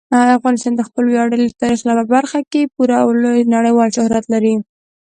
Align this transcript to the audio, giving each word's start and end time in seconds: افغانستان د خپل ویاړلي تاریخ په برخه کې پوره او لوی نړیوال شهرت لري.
افغانستان 0.37 0.73
د 0.75 0.81
خپل 0.87 1.03
ویاړلي 1.07 1.57
تاریخ 1.61 1.79
په 1.99 2.05
برخه 2.15 2.39
کې 2.51 2.71
پوره 2.75 2.95
او 3.03 3.07
لوی 3.23 3.41
نړیوال 3.55 3.89
شهرت 3.97 4.25
لري. 4.33 4.55